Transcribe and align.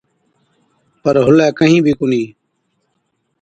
پَر 1.01 1.15
هُلَي 1.27 1.47
ڪهِين 1.57 1.81
بِي 1.85 1.93
ڪونهِي۔ 1.99 2.23